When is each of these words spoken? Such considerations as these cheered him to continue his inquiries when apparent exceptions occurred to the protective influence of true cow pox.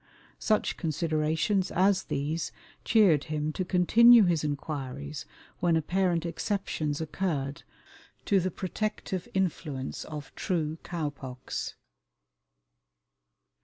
Such 0.39 0.77
considerations 0.77 1.69
as 1.69 2.05
these 2.05 2.51
cheered 2.83 3.25
him 3.25 3.53
to 3.53 3.63
continue 3.63 4.23
his 4.23 4.43
inquiries 4.43 5.27
when 5.59 5.75
apparent 5.75 6.25
exceptions 6.25 7.01
occurred 7.01 7.61
to 8.25 8.39
the 8.39 8.49
protective 8.49 9.27
influence 9.35 10.03
of 10.05 10.33
true 10.33 10.77
cow 10.77 11.11
pox. 11.11 11.75